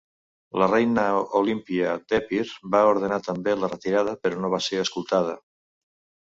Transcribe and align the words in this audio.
La 0.59 0.67
reina 0.69 1.01
Olímpia 1.39 1.91
d'Epir 2.13 2.45
va 2.77 2.81
ordenar 2.93 3.19
també 3.27 3.53
la 3.65 3.69
retirada 3.75 4.17
però 4.25 4.41
no 4.47 4.53
va 4.55 4.63
ser 4.71 4.81
escoltada. 4.87 5.37